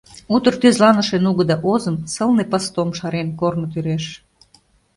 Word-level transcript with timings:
Утыр 0.33 0.55
тӱзланыше 0.61 1.17
нугыдо 1.25 1.55
озым 1.73 1.95
Сылне 2.13 2.43
постом 2.51 2.89
шарен 2.99 3.29
корно 3.39 3.65
тӱреш. 3.73 4.05